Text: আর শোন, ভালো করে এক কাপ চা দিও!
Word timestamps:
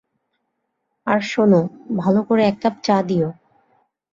আর 1.07 1.19
শোন, 1.23 1.51
ভালো 1.97 2.21
করে 2.27 2.41
এক 2.45 2.57
কাপ 2.63 2.75
চা 2.85 2.97
দিও! 3.09 3.29